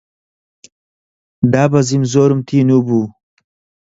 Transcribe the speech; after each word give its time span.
دابەزیم، 1.53 2.03
زۆرم 2.13 2.39
تینوو 2.47 2.85
بوو 2.87 3.01